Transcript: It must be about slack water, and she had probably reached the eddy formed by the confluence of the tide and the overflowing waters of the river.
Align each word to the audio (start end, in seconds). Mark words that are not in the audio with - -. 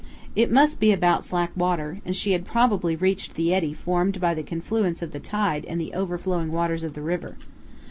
It 0.35 0.51
must 0.51 0.79
be 0.79 0.91
about 0.91 1.23
slack 1.23 1.51
water, 1.55 1.99
and 2.05 2.15
she 2.15 2.31
had 2.31 2.43
probably 2.43 2.95
reached 2.95 3.35
the 3.35 3.53
eddy 3.53 3.71
formed 3.71 4.19
by 4.19 4.33
the 4.33 4.41
confluence 4.41 5.03
of 5.03 5.11
the 5.11 5.19
tide 5.19 5.63
and 5.65 5.79
the 5.79 5.93
overflowing 5.93 6.51
waters 6.51 6.83
of 6.83 6.95
the 6.95 7.03
river. 7.03 7.37